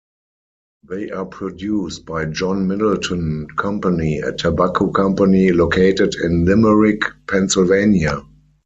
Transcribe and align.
They 0.83 1.11
are 1.11 1.27
produced 1.27 2.07
by 2.07 2.25
John 2.25 2.67
Middleton 2.67 3.45
Company, 3.55 4.17
a 4.17 4.31
tobacco 4.31 4.89
company 4.89 5.51
located 5.51 6.15
in 6.23 6.43
Limerick, 6.45 7.03
Pennsylvania. 7.27 8.19